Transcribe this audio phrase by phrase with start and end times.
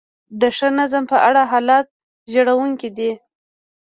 [0.41, 1.87] د ښه نظم په اړه حالت
[2.31, 3.11] ژړونکی دی.